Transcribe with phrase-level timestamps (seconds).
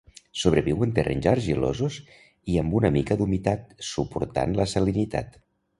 [0.43, 1.99] Sobreviu en terrenys argilosos
[2.55, 5.43] i amb una mica d'humitat, suportant la salinitat.